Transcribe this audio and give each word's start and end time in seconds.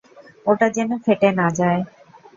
ওটা 0.45 0.67
যেন 0.69 0.89
ফেটে 1.05 1.29
না 1.39 1.47
যায়। 1.59 1.81